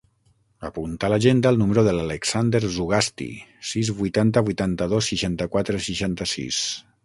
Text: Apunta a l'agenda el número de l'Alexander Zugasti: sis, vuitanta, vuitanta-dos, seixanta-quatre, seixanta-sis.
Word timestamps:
Apunta 0.69 1.05
a 1.07 1.11
l'agenda 1.13 1.51
el 1.55 1.59
número 1.63 1.83
de 1.87 1.93
l'Alexander 1.97 2.61
Zugasti: 2.77 3.29
sis, 3.75 3.93
vuitanta, 4.03 4.45
vuitanta-dos, 4.51 5.13
seixanta-quatre, 5.15 5.87
seixanta-sis. 5.93 6.67